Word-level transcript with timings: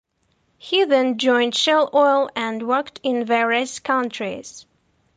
He 0.57 0.83
then 0.85 1.19
joined 1.19 1.53
Shell 1.53 1.91
Oil 1.93 2.31
and 2.35 2.67
worked 2.67 2.99
in 3.03 3.23
various 3.23 3.77
countries. 3.77 4.65